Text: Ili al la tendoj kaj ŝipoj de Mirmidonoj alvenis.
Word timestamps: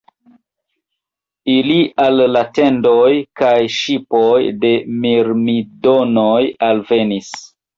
Ili 1.55 1.75
al 2.05 2.23
la 2.37 2.41
tendoj 2.59 3.11
kaj 3.41 3.53
ŝipoj 3.75 4.33
de 4.65 4.73
Mirmidonoj 5.05 6.41
alvenis. 6.71 7.31